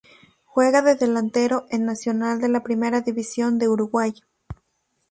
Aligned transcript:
Juega 0.45 0.81
de 0.81 0.95
delantero 0.95 1.67
en 1.69 1.85
Nacional 1.85 2.41
de 2.41 2.49
la 2.49 2.63
Primera 2.63 3.01
División 3.01 3.59
de 3.59 3.67
Uruguay. 3.69 4.15